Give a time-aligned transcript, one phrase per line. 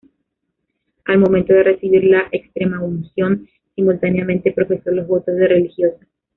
[1.05, 6.07] Al momento de recibir la extremaunción simultáneamente profesó los votos de religiosa.